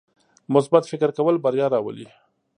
مثبت 0.53 0.83
فکر 0.91 1.09
کول 1.17 1.35
بریا 1.43 1.67
راولي. 1.73 2.07